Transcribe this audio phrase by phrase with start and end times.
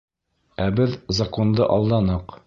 [0.63, 2.39] Ә беҙ закунды алданыҡ!